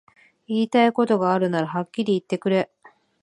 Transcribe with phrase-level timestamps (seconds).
[0.47, 2.71] 言いたいことがあるならはっきり言ってくれ